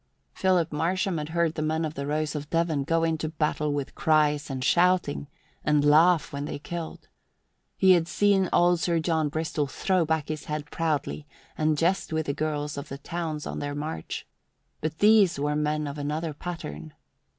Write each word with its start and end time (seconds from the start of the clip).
Philip 0.33 0.71
Marsham 0.73 1.19
had 1.19 1.29
heard 1.29 1.53
the 1.53 1.61
men 1.61 1.85
of 1.85 1.93
the 1.93 2.07
Rose 2.07 2.33
of 2.33 2.49
Devon 2.49 2.83
go 2.85 3.03
into 3.03 3.29
battle 3.29 3.71
with 3.71 3.93
cries 3.93 4.49
and 4.49 4.63
shouting, 4.63 5.27
and 5.63 5.85
laugh 5.85 6.33
when 6.33 6.45
they 6.45 6.57
killed; 6.57 7.07
he 7.77 7.91
had 7.91 8.07
seen 8.07 8.49
old 8.51 8.79
Sir 8.79 8.97
John 8.99 9.29
Bristol 9.29 9.67
throw 9.67 10.03
back 10.03 10.29
his 10.29 10.45
head 10.45 10.71
proudly 10.71 11.27
and 11.55 11.77
jest 11.77 12.11
with 12.11 12.25
the 12.25 12.33
girls 12.33 12.77
of 12.79 12.89
the 12.89 12.97
towns 12.97 13.45
on 13.45 13.59
their 13.59 13.75
march; 13.75 14.25
but 14.79 14.97
these 14.97 15.39
were 15.39 15.55
men 15.55 15.85
of 15.85 15.99
another 15.99 16.33
pattern. 16.33 16.95